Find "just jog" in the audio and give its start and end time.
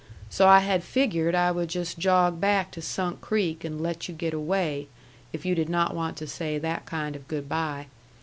1.69-2.41